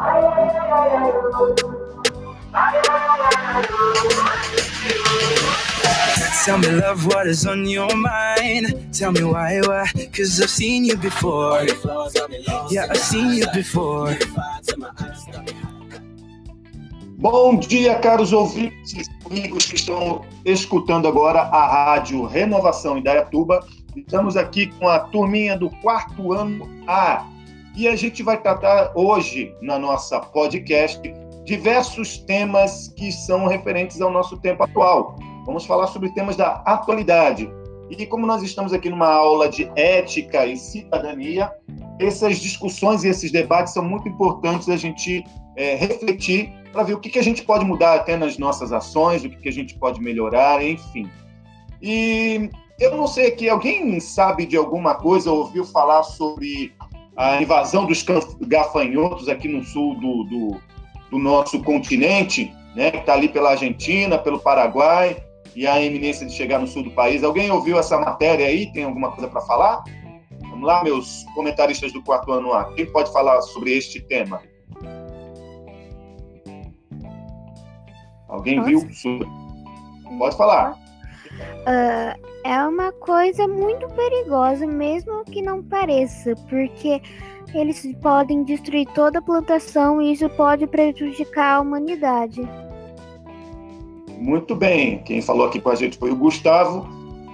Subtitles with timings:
[0.00, 0.16] Tell
[6.56, 8.94] me, love, what is on your mind?
[8.94, 9.84] Tell me why, why?
[10.16, 11.66] Cause I've seen you before.
[12.70, 14.16] Yeah, I've seen you before.
[17.18, 23.66] Bom dia, caros ouvintes, amigos que estão escutando agora a Rádio Renovação em Dayatuba.
[23.94, 27.26] Estamos aqui com a turminha do quarto ano A.
[27.76, 31.00] E a gente vai tratar hoje, na nossa podcast,
[31.44, 35.16] diversos temas que são referentes ao nosso tempo atual.
[35.46, 37.50] Vamos falar sobre temas da atualidade.
[37.90, 41.50] E como nós estamos aqui numa aula de ética e cidadania,
[41.98, 45.24] essas discussões e esses debates são muito importantes a gente
[45.56, 49.24] é, refletir para ver o que, que a gente pode mudar até nas nossas ações,
[49.24, 51.10] o que, que a gente pode melhorar, enfim.
[51.82, 56.72] E eu não sei aqui, alguém sabe de alguma coisa, ouviu falar sobre
[57.16, 58.04] a invasão dos
[58.42, 60.60] gafanhotos aqui no sul do, do,
[61.10, 65.16] do nosso continente, né, que está ali pela Argentina, pelo Paraguai,
[65.54, 67.24] e a iminência de chegar no sul do país.
[67.24, 68.72] Alguém ouviu essa matéria aí?
[68.72, 69.82] Tem alguma coisa para falar?
[70.42, 72.72] Vamos lá, meus comentaristas do quarto ano A.
[72.74, 74.40] Quem pode falar sobre este tema?
[78.28, 78.68] Alguém Nossa.
[78.68, 79.28] viu?
[80.18, 80.78] Pode falar.
[81.60, 87.00] Uh, é uma coisa muito perigosa, mesmo que não pareça, porque
[87.54, 92.40] eles podem destruir toda a plantação e isso pode prejudicar a humanidade.
[94.18, 94.98] Muito bem.
[95.02, 96.88] Quem falou aqui com a gente foi o Gustavo.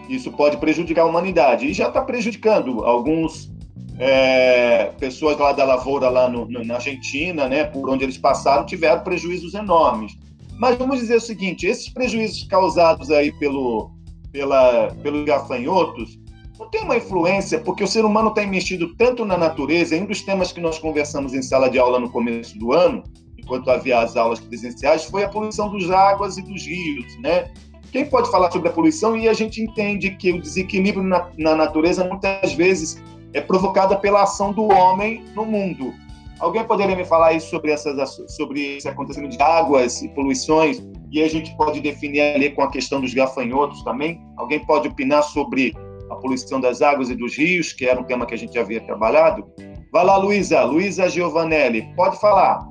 [0.09, 1.67] Isso pode prejudicar a humanidade.
[1.67, 3.51] E já está prejudicando alguns
[3.99, 8.65] é, pessoas lá da lavoura, lá no, no, na Argentina, né, por onde eles passaram,
[8.65, 10.17] tiveram prejuízos enormes.
[10.59, 13.91] Mas vamos dizer o seguinte: esses prejuízos causados aí pelo,
[14.37, 16.19] pela, pelos gafanhotos
[16.59, 20.23] não tem uma influência, porque o ser humano está investido tanto na natureza, um dos
[20.23, 23.03] temas que nós conversamos em sala de aula no começo do ano,
[23.39, 27.51] enquanto havia as aulas presenciais, foi a poluição dos águas e dos rios, né?
[27.93, 29.17] Quem pode falar sobre a poluição?
[29.17, 33.03] E a gente entende que o desequilíbrio na, na natureza muitas vezes
[33.33, 35.95] é provocada pela ação do homem no mundo.
[36.39, 40.83] Alguém poderia me falar sobre, essas, sobre esse acontecimento de águas e poluições?
[41.17, 44.23] E a gente pode definir ali com a questão dos gafanhotos também?
[44.37, 45.75] Alguém pode opinar sobre
[46.11, 48.83] a poluição das águas e dos rios, que era um tema que a gente havia
[48.83, 49.51] trabalhado?
[49.91, 50.63] Vai lá, Luísa.
[50.65, 52.69] Luísa Giovanelli, pode falar.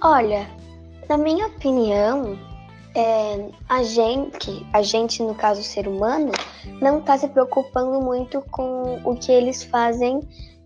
[0.00, 0.48] Olha,
[1.08, 2.38] na minha opinião,
[2.94, 6.30] é, a gente, a gente no caso ser humano,
[6.80, 10.20] não está se preocupando muito com o que eles fazem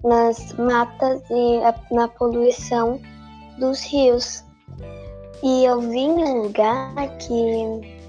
[0.05, 3.01] nas matas e na poluição
[3.61, 4.45] dos rios.
[5.43, 8.01] E eu vim em um lugar que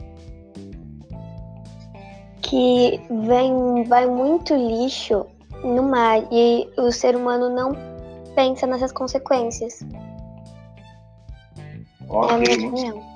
[2.41, 5.25] que vem vai muito lixo
[5.63, 7.71] no mar e o ser humano não
[8.35, 9.85] pensa nessas consequências.
[12.09, 12.29] Okay.
[12.29, 13.11] É a minha opinião.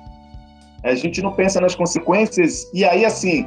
[0.82, 3.46] A gente não pensa nas consequências, e aí, assim,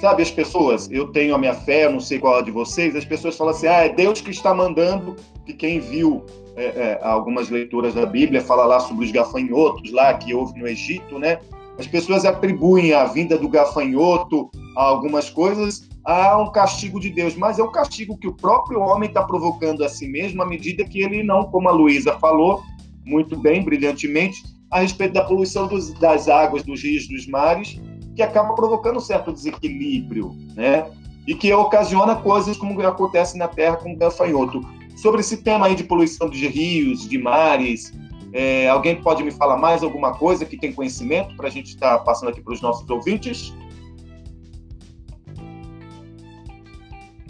[0.00, 2.94] sabe, as pessoas, eu tenho a minha fé, não sei qual é a de vocês,
[2.94, 6.24] as pessoas falam assim, ah, é Deus que está mandando, que quem viu
[6.56, 10.66] é, é, algumas leituras da Bíblia fala lá sobre os gafanhotos lá que houve no
[10.66, 11.38] Egito, né?
[11.78, 17.36] As pessoas atribuem a vinda do gafanhoto a algumas coisas a um castigo de Deus,
[17.36, 20.84] mas é um castigo que o próprio homem está provocando a si mesmo à medida
[20.84, 22.62] que ele não, como a Luísa falou
[23.04, 27.80] muito bem, brilhantemente, a respeito da poluição dos, das águas, dos rios, dos mares,
[28.14, 30.86] que acaba provocando um certo desequilíbrio, né?
[31.26, 34.60] E que ocasiona coisas como acontece na Terra com o gafanhoto.
[34.96, 37.92] Sobre esse tema aí de poluição de rios, de mares,
[38.32, 41.98] é, alguém pode me falar mais alguma coisa que tem conhecimento para a gente estar
[41.98, 43.54] tá passando aqui para os nossos ouvintes?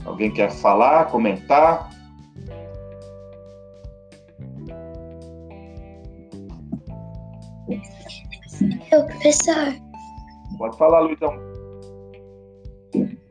[0.05, 1.91] Alguém quer falar, comentar?
[8.93, 9.75] Eu, professor.
[10.59, 11.35] Pode falar, Luizão.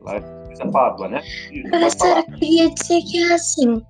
[0.00, 1.22] Lá é Pádua, né?
[1.50, 3.82] Isso, professor, eu queria dizer que é assim.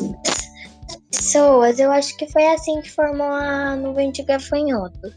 [0.00, 5.12] As pessoas, eu acho que foi assim que formou a nuvem de gafanhotos.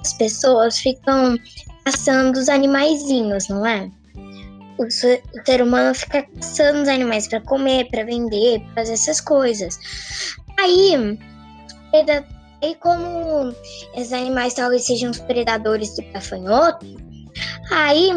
[0.00, 1.36] As pessoas ficam
[1.84, 3.90] caçando os animaizinhos, não é?
[4.78, 8.92] O ser, o ser humano fica caçando os animais para comer, para vender, para fazer
[8.92, 9.78] essas coisas.
[10.58, 11.18] Aí,
[12.62, 13.54] e como
[13.94, 16.86] esses animais talvez sejam os predadores do gafanhoto,
[17.70, 18.10] aí,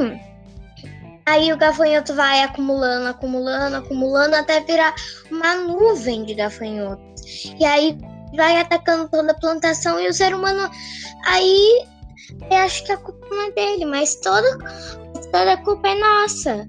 [1.32, 4.94] aí o gafanhoto vai acumulando, acumulando, acumulando até virar
[5.32, 7.54] uma nuvem de gafanhotos.
[7.60, 7.98] E aí
[8.36, 10.70] vai atacando toda a plantação e o ser humano
[11.26, 11.86] aí
[12.50, 14.58] eu acho que a culpa não é dele, mas toda,
[15.32, 16.68] toda a culpa é nossa.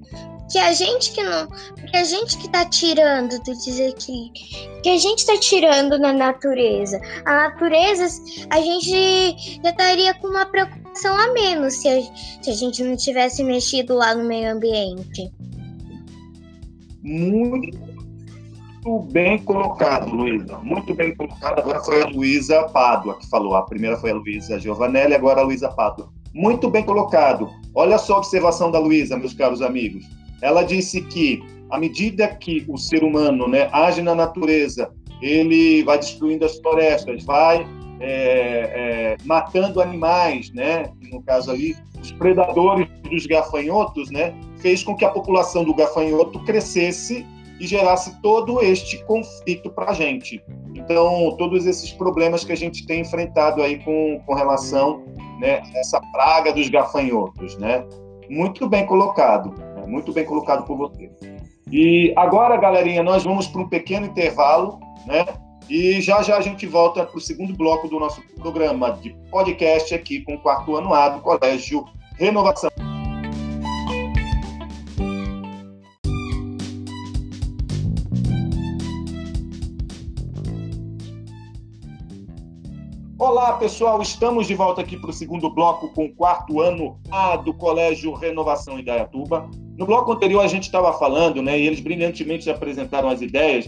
[0.51, 1.49] que a gente que não,
[1.91, 7.01] que a gente que tá tirando do desequilíbrio, que a gente tá tirando na natureza.
[7.25, 8.07] A natureza,
[8.51, 12.01] a gente já estaria com uma preocupação a menos se a,
[12.43, 15.33] se a gente não tivesse mexido lá no meio ambiente.
[17.03, 17.73] Muito
[19.11, 20.59] bem colocado, Luísa.
[20.59, 21.59] Muito bem colocado.
[21.59, 23.57] Agora foi a Luísa Pádua que falou.
[23.57, 26.09] A primeira foi a Luísa Giovanelli, agora a Luísa Pádua.
[26.35, 27.51] Muito bem colocado.
[27.75, 30.05] Olha só a observação da Luísa, meus caros amigos.
[30.41, 34.91] Ela disse que, à medida que o ser humano né, age na natureza,
[35.21, 37.67] ele vai destruindo as florestas, vai
[38.03, 40.91] é, é, matando animais, né?
[41.11, 44.35] No caso ali, os predadores dos gafanhotos, né?
[44.59, 47.25] Fez com que a população do gafanhoto crescesse
[47.61, 50.43] e gerasse todo este conflito para a gente.
[50.75, 55.05] Então, todos esses problemas que a gente tem enfrentado aí com, com relação
[55.39, 57.85] né, essa praga dos gafanhotos, né?
[58.29, 59.87] Muito bem colocado, né?
[59.87, 61.09] muito bem colocado por você.
[61.71, 65.25] E agora, galerinha, nós vamos para um pequeno intervalo, né?
[65.69, 69.95] E já já a gente volta para o segundo bloco do nosso programa de podcast
[69.95, 71.85] aqui com o quarto ano A do Colégio
[72.17, 72.71] Renovação.
[83.19, 84.03] Olá, pessoal.
[84.03, 88.13] Estamos de volta aqui para o segundo bloco com o quarto ano A do Colégio
[88.15, 89.49] Renovação Indaiatuba.
[89.79, 93.67] No bloco anterior, a gente estava falando, né, e eles brilhantemente apresentaram as ideias,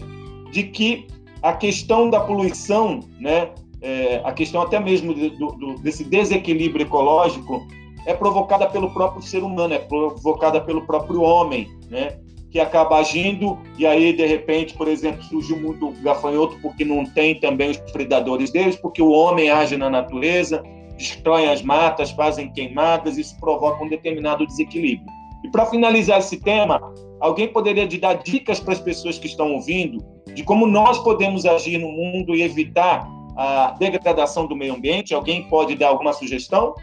[0.51, 1.07] de que
[1.45, 7.61] a questão da poluição, né, é, a questão até mesmo do, do, desse desequilíbrio ecológico,
[8.07, 12.17] é provocada pelo próprio ser humano, é provocada pelo próprio homem, né?
[12.49, 17.39] que acaba agindo, e aí, de repente, por exemplo, surge muito gafanhoto porque não tem
[17.39, 20.63] também os predadores deles, porque o homem age na natureza,
[20.97, 25.05] destrói as matas, fazem queimadas, isso provoca um determinado desequilíbrio.
[25.45, 26.81] E para finalizar esse tema,
[27.19, 30.03] alguém poderia dar dicas para as pessoas que estão ouvindo
[30.33, 33.07] de como nós podemos agir no mundo e evitar
[33.37, 35.13] a degradação do meio ambiente?
[35.13, 36.73] Alguém pode dar alguma sugestão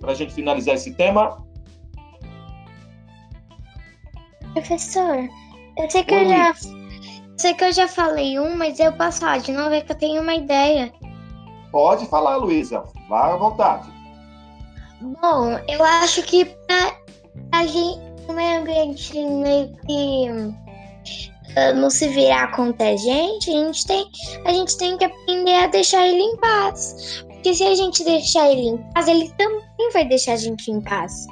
[0.00, 1.42] para a gente finalizar esse tema?
[4.52, 5.26] Professor,
[5.78, 6.24] eu sei que Oi.
[6.24, 6.54] eu já
[7.38, 9.96] sei que eu já falei um, mas eu posso falar de novo, é que eu
[9.96, 10.92] tenho uma ideia.
[11.72, 12.84] Pode falar, Luísa.
[13.08, 13.88] Vá à vontade.
[15.00, 16.44] Bom, eu acho que
[17.54, 23.66] a gente, o meio ambiente meio que uh, não se virar contra a gente, a
[23.66, 24.06] gente, tem,
[24.44, 27.24] a gente tem que aprender a deixar ele em paz.
[27.28, 30.80] Porque se a gente deixar ele em paz, ele também vai deixar a gente em
[30.80, 31.26] paz.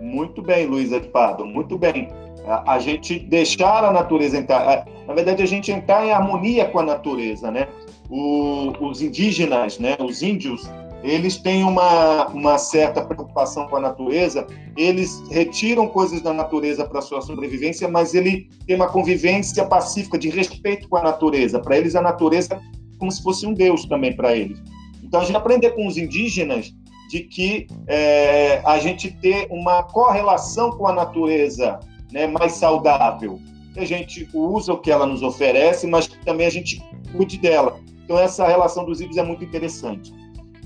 [0.00, 2.10] Muito bem, Luísa de Pardo, muito bem.
[2.46, 6.80] A, a, gente deixar a natureza entrar, na verdade, a gente entrar em harmonia com
[6.80, 7.68] a natureza, né?
[8.10, 10.68] O, os indígenas, né, os índios,
[11.02, 14.46] eles têm uma, uma certa preocupação com a natureza,
[14.76, 20.28] eles retiram coisas da natureza para sua sobrevivência, mas ele tem uma convivência pacífica, de
[20.28, 21.58] respeito com a natureza.
[21.58, 22.60] Para eles, a natureza é
[22.98, 24.58] como se fosse um deus também para eles.
[25.02, 26.72] Então, a gente aprender com os indígenas
[27.10, 31.80] de que é, a gente ter uma correlação com a natureza
[32.12, 33.38] né, mais saudável.
[33.76, 36.82] A gente usa o que ela nos oferece, mas também a gente
[37.14, 37.80] cuide dela.
[38.04, 40.12] Então, essa relação dos índios é muito interessante.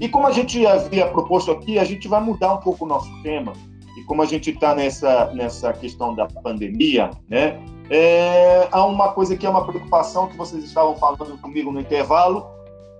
[0.00, 3.10] E como a gente havia proposto aqui, a gente vai mudar um pouco o nosso
[3.22, 3.52] tema.
[3.96, 9.36] E como a gente está nessa, nessa questão da pandemia, né, é, há uma coisa
[9.36, 12.46] que é uma preocupação que vocês estavam falando comigo no intervalo,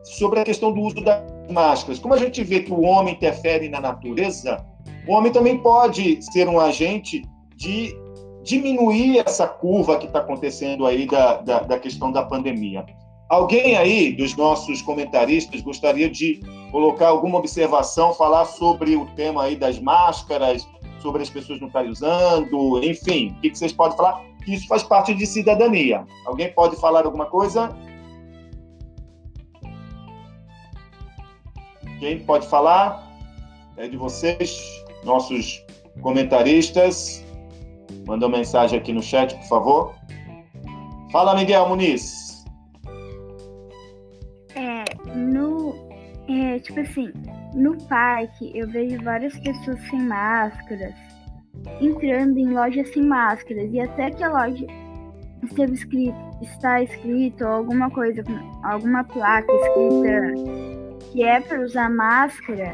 [0.04, 1.98] sobre a questão do uso das máscaras.
[1.98, 4.64] Como a gente vê que o homem interfere na natureza,
[5.06, 7.22] o homem também pode ser um agente
[7.56, 7.94] de
[8.42, 12.86] diminuir essa curva que está acontecendo aí da, da, da, questão da pandemia.
[13.28, 16.40] Alguém aí dos nossos comentaristas gostaria de
[16.70, 20.66] colocar alguma observação, falar sobre o tema aí das máscaras,
[21.00, 24.22] sobre as pessoas não estarem usando, enfim, o que vocês podem falar?
[24.46, 26.06] Isso faz parte de cidadania.
[26.24, 27.76] Alguém pode falar alguma coisa?
[31.98, 33.10] Quem pode falar?
[33.76, 35.64] É de vocês, nossos
[36.00, 37.24] comentaristas.
[38.06, 39.94] Manda uma mensagem aqui no chat, por favor.
[41.10, 42.25] Fala, Miguel Muniz.
[46.56, 47.12] É, tipo assim,
[47.54, 50.94] no parque eu vejo várias pessoas sem máscaras,
[51.82, 54.66] entrando em lojas sem máscaras, e até que a loja
[55.42, 58.24] esteve escrito, está escrito alguma coisa,
[58.62, 60.32] alguma placa escrita
[61.12, 62.72] que é para usar máscara,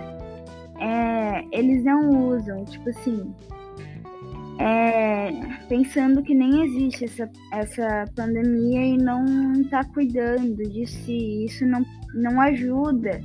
[0.78, 2.64] é, eles não usam.
[2.64, 3.34] Tipo assim,
[4.60, 5.32] é,
[5.68, 11.46] pensando que nem existe essa, essa pandemia e não está cuidando de si.
[11.46, 11.84] Isso não,
[12.14, 13.20] não ajuda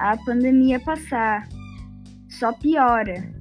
[0.00, 1.46] a pandemia passar,
[2.28, 3.32] só piora.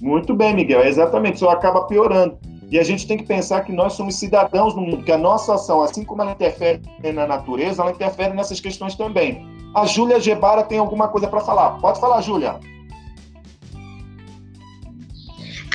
[0.00, 0.82] Muito bem, Miguel.
[0.84, 2.38] Exatamente, só acaba piorando.
[2.70, 5.54] E a gente tem que pensar que nós somos cidadãos no mundo, que a nossa
[5.54, 9.44] ação, assim como ela interfere na natureza, ela interfere nessas questões também.
[9.74, 11.80] A Júlia Gebara tem alguma coisa para falar.
[11.80, 12.60] Pode falar, Júlia.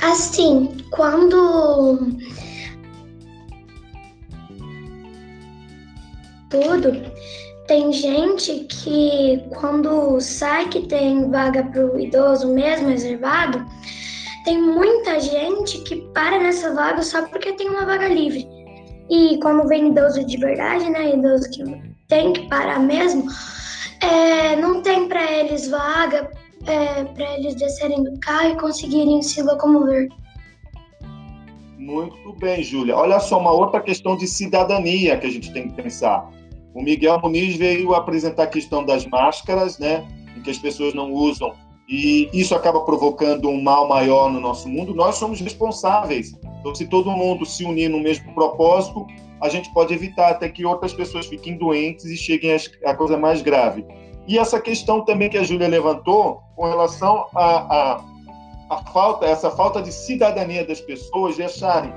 [0.02, 2.16] Assim, quando
[6.48, 6.92] tudo,
[7.66, 13.64] tem gente que quando sai que tem vaga para o idoso mesmo reservado,
[14.44, 18.46] tem muita gente que para nessa vaga só porque tem uma vaga livre.
[19.10, 21.62] E como vem idoso de verdade, né, idoso que
[22.08, 23.26] tem que parar mesmo,
[24.00, 26.30] é, não tem para eles vaga
[26.66, 30.08] é, para eles descerem do carro e conseguirem se locomover.
[31.76, 32.96] Muito bem, Júlia.
[32.96, 36.28] Olha só, uma outra questão de cidadania que a gente tem que pensar.
[36.76, 40.06] O Miguel Muniz veio apresentar a questão das máscaras, né,
[40.36, 41.52] em que as pessoas não usam
[41.88, 44.94] e isso acaba provocando um mal maior no nosso mundo.
[44.94, 46.34] Nós somos responsáveis.
[46.60, 49.06] Então, se todo mundo se unir no mesmo propósito,
[49.40, 53.40] a gente pode evitar até que outras pessoas fiquem doentes e cheguem a coisa mais
[53.40, 53.86] grave.
[54.26, 58.04] E essa questão também que a Júlia levantou com relação a, a,
[58.70, 61.92] a, falta, essa falta de cidadania das pessoas de acharem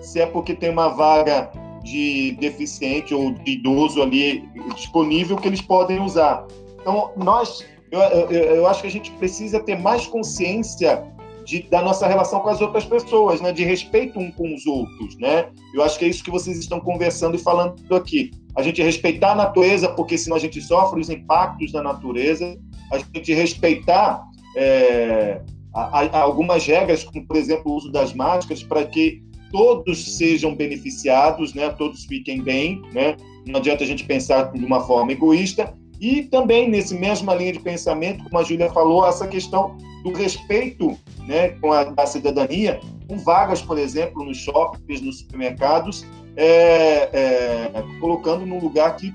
[0.00, 1.50] se é porque tem uma vaga
[1.86, 6.44] de deficiente ou de idoso ali disponível que eles podem usar.
[6.80, 11.04] Então, nós, eu, eu, eu acho que a gente precisa ter mais consciência
[11.44, 13.52] de, da nossa relação com as outras pessoas, né?
[13.52, 15.16] de respeito um com os outros.
[15.18, 15.48] Né?
[15.72, 18.32] Eu acho que é isso que vocês estão conversando e falando aqui.
[18.56, 22.58] A gente respeitar a natureza, porque senão a gente sofre os impactos da natureza,
[22.92, 24.24] a gente respeitar
[24.56, 25.40] é,
[25.72, 30.54] a, a, algumas regras, como, por exemplo, o uso das máscaras, para que todos sejam
[30.54, 31.68] beneficiados, né?
[31.70, 33.16] Todos fiquem bem, né?
[33.46, 35.74] Não adianta a gente pensar de uma forma egoísta.
[36.00, 40.96] E também nesse mesma linha de pensamento, como a Júlia falou, essa questão do respeito,
[41.26, 46.04] né, com a, cidadania, com vagas, por exemplo, nos shoppings, nos supermercados,
[46.36, 49.12] é, é, colocando num lugar que,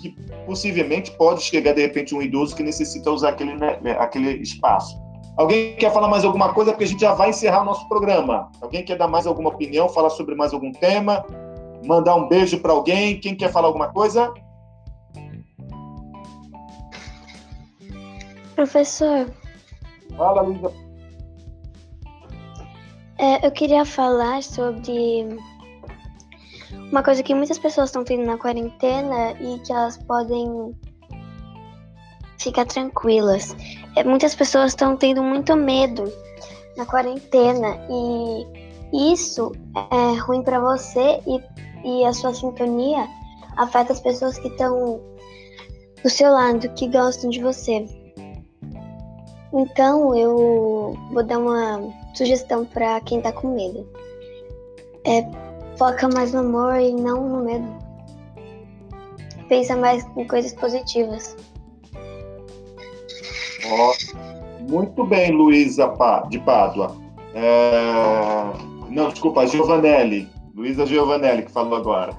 [0.00, 4.98] que possivelmente pode chegar de repente um idoso que necessita usar aquele, né, aquele espaço.
[5.36, 6.70] Alguém quer falar mais alguma coisa?
[6.72, 8.50] Porque a gente já vai encerrar o nosso programa.
[8.60, 11.26] Alguém quer dar mais alguma opinião, falar sobre mais algum tema?
[11.84, 13.20] Mandar um beijo para alguém?
[13.20, 14.32] Quem quer falar alguma coisa?
[18.54, 19.30] Professor.
[20.16, 20.72] Fala, Luísa.
[23.18, 25.38] É, eu queria falar sobre
[26.90, 30.74] uma coisa que muitas pessoas estão tendo na quarentena e que elas podem
[32.46, 33.56] ficar tranquilas
[33.96, 36.04] é, muitas pessoas estão tendo muito medo
[36.76, 39.52] na quarentena e isso
[39.90, 41.42] é ruim para você e,
[41.84, 43.08] e a sua sintonia
[43.56, 45.00] afeta as pessoas que estão
[46.02, 47.86] do seu lado, que gostam de você.
[49.52, 51.80] Então eu vou dar uma
[52.14, 53.88] sugestão para quem tá com medo.
[55.04, 55.22] É,
[55.76, 57.66] foca mais no amor e não no medo.
[59.48, 61.34] Pensa mais em coisas positivas.
[63.70, 63.92] Oh,
[64.70, 65.92] muito bem, Luísa
[66.28, 66.96] de Pádua.
[67.34, 68.90] É...
[68.90, 70.28] Não, desculpa, Giovanelli.
[70.54, 72.16] Luísa Giovanelli, que falou agora.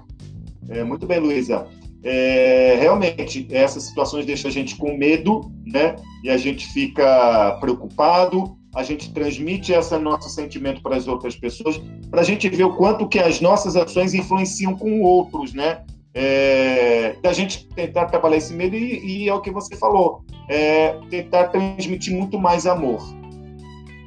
[0.70, 1.68] É, muito bem, Luísa.
[2.04, 5.96] É, realmente, essas situações deixam a gente com medo, né?
[6.24, 11.82] E a gente fica preocupado, a gente transmite esse nosso sentimento para as outras pessoas,
[12.12, 15.84] para a gente ver o quanto que as nossas ações influenciam com outros, né?
[16.20, 21.00] É, da gente tentar trabalhar esse medo e, e é o que você falou, é,
[21.12, 23.00] tentar transmitir muito mais amor.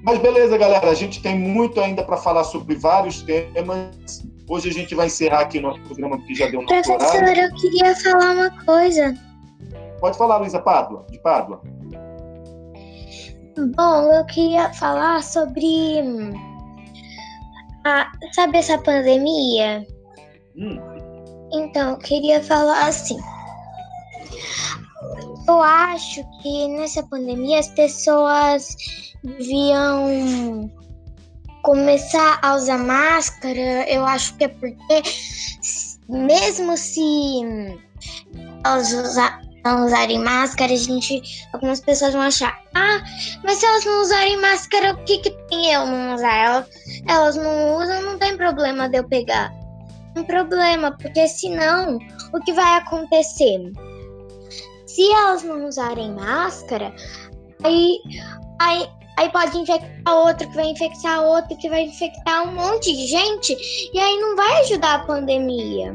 [0.02, 4.24] Mas beleza, galera, a gente tem muito ainda para falar sobre vários temas.
[4.48, 7.42] Hoje a gente vai encerrar aqui o nosso programa, que já deu nosso Professor, horário.
[7.42, 9.14] eu queria falar uma coisa.
[10.00, 11.62] Pode falar, Luísa Pádua, de Pádua.
[13.76, 16.00] Bom, eu queria falar sobre.
[17.84, 19.86] A, sabe essa pandemia?
[20.56, 20.99] Hum.
[21.52, 23.18] Então, eu queria falar assim.
[25.48, 28.76] Eu acho que nessa pandemia as pessoas
[29.24, 30.70] deviam
[31.62, 33.88] começar a usar máscara.
[33.88, 35.02] Eu acho que é porque,
[36.08, 37.42] mesmo se
[38.64, 38.92] elas
[39.64, 41.20] não usarem máscara, a gente,
[41.52, 43.02] algumas pessoas vão achar: ah,
[43.42, 46.34] mas se elas não usarem máscara, o que, que tem eu não usar?
[46.34, 46.66] Elas,
[47.08, 49.59] elas não usam, não tem problema de eu pegar
[50.16, 51.98] um problema, porque senão
[52.32, 53.72] o que vai acontecer?
[54.86, 56.92] Se elas não usarem máscara,
[57.62, 57.98] aí,
[58.60, 58.86] aí,
[59.16, 63.56] aí pode infectar outro, que vai infectar outro, que vai infectar um monte de gente,
[63.94, 65.94] e aí não vai ajudar a pandemia.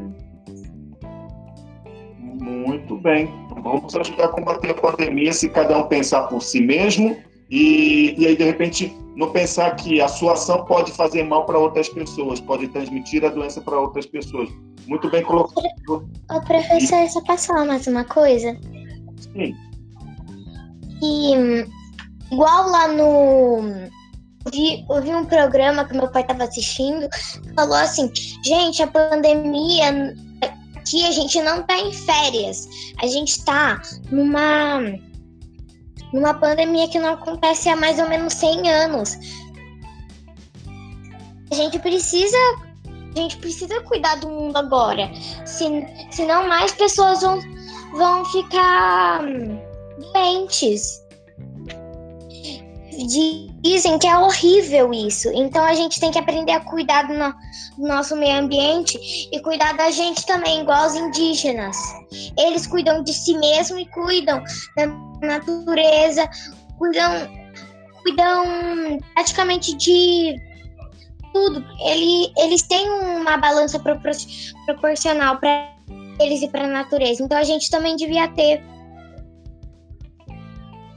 [2.22, 3.28] Muito bem.
[3.62, 7.16] Vamos ajudar a combater a pandemia se cada um pensar por si mesmo
[7.50, 11.58] E, e aí, de repente, não pensar que a sua ação pode fazer mal para
[11.58, 14.48] outras pessoas, pode transmitir a doença para outras pessoas.
[14.86, 15.64] Muito bem colocado.
[15.88, 17.08] Ô, professor, e...
[17.08, 18.56] só posso falar mais uma coisa?
[19.32, 19.54] Sim.
[21.02, 21.32] E
[22.32, 23.88] igual lá no.
[24.44, 27.08] Eu vi, eu vi um programa que meu pai estava assistindo,
[27.56, 28.10] falou assim,
[28.44, 30.14] gente, a pandemia
[30.86, 32.68] aqui a gente não está em férias.
[33.02, 34.80] A gente está numa
[36.12, 39.18] numa pandemia que não acontece há mais ou menos 100 anos.
[41.50, 42.36] A gente precisa
[43.16, 45.10] a gente precisa cuidar do mundo agora.
[45.46, 45.64] Se,
[46.10, 47.40] senão mais pessoas vão,
[47.94, 49.22] vão ficar
[50.12, 51.02] doentes.
[53.62, 55.30] Dizem que é horrível isso.
[55.32, 57.32] Então a gente tem que aprender a cuidar do, no,
[57.78, 58.98] do nosso meio ambiente
[59.32, 61.76] e cuidar da gente também, igual os indígenas.
[62.38, 64.42] Eles cuidam de si mesmos e cuidam
[64.76, 64.86] da
[65.20, 66.28] natureza,
[66.78, 67.28] cuidam,
[68.02, 70.36] cuidam praticamente de
[71.32, 71.64] tudo.
[71.84, 74.12] Ele, eles têm uma balança propor
[74.64, 75.72] proporcional para
[76.20, 77.22] eles e para a natureza.
[77.22, 78.62] Então a gente também devia ter.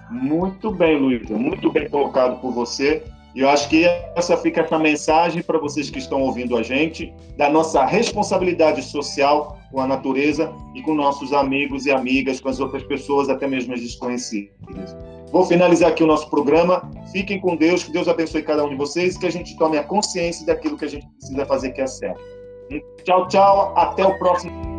[0.09, 1.37] Muito bem, Luísa.
[1.37, 3.03] Muito bem colocado por você.
[3.35, 7.13] E eu acho que essa fica essa mensagem para vocês que estão ouvindo a gente,
[7.37, 12.59] da nossa responsabilidade social com a natureza e com nossos amigos e amigas, com as
[12.59, 14.95] outras pessoas, até mesmo as desconhecidas.
[15.31, 16.89] Vou finalizar aqui o nosso programa.
[17.11, 19.77] Fiquem com Deus, que Deus abençoe cada um de vocês e que a gente tome
[19.77, 22.19] a consciência daquilo que a gente precisa fazer que é certo.
[23.03, 23.73] Tchau, tchau.
[23.75, 24.78] Até o próximo.